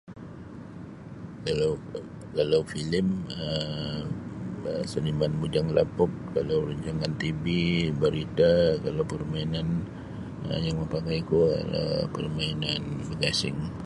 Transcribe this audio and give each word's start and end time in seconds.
Kalau-kalau 1.45 2.61
filem 2.73 3.07
um 3.43 4.05
Seniman 4.93 5.31
Bujang 5.41 5.67
Lapuk 5.77 6.09
kalau 6.35 6.57
rancang 6.67 7.15
TV 7.21 7.43
berita 8.01 8.53
kalau 8.85 9.03
permainan 9.13 9.67
um 10.49 10.59
yang 10.67 10.77
mapakai 10.81 11.19
ku 11.29 11.37
adalah 11.63 12.01
permainan 12.17 12.81
bagasing. 13.09 13.57